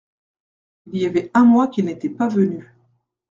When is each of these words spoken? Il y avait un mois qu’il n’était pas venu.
Il 0.87 0.99
y 0.99 1.05
avait 1.05 1.29
un 1.35 1.43
mois 1.45 1.67
qu’il 1.67 1.85
n’était 1.85 2.09
pas 2.09 2.27
venu. 2.27 2.73